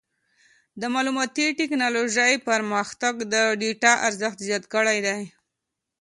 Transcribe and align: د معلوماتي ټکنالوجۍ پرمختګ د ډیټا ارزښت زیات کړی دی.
د 0.81 0.81
معلوماتي 0.93 1.47
ټکنالوجۍ 1.59 2.33
پرمختګ 2.49 3.13
د 3.33 3.35
ډیټا 3.61 3.93
ارزښت 4.07 4.39
زیات 4.47 4.63
کړی 4.73 4.97
دی. 5.05 5.19